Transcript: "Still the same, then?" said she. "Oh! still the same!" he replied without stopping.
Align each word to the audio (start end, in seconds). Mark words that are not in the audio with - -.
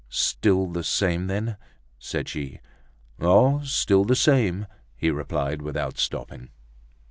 "Still 0.09 0.65
the 0.65 0.83
same, 0.83 1.27
then?" 1.27 1.57
said 1.99 2.27
she. 2.27 2.59
"Oh! 3.19 3.61
still 3.63 4.03
the 4.03 4.15
same!" 4.15 4.65
he 4.97 5.11
replied 5.11 5.61
without 5.61 5.99
stopping. 5.99 6.49